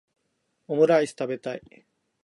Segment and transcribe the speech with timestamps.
[0.67, 1.85] オムライス食べたい